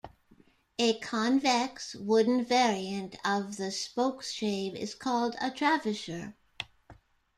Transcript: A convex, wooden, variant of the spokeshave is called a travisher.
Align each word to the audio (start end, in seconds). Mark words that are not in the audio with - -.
A 0.79 0.97
convex, 0.97 1.93
wooden, 1.93 2.43
variant 2.43 3.17
of 3.23 3.57
the 3.57 3.69
spokeshave 3.71 4.75
is 4.75 4.95
called 4.95 5.35
a 5.39 5.51
travisher. 5.51 6.33